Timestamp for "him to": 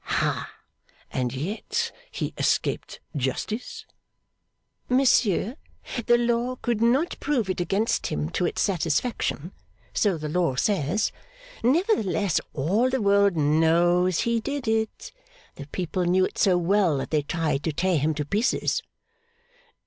8.07-8.47, 17.99-18.25